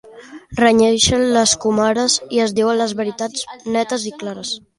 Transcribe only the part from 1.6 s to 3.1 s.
comares i es diuen les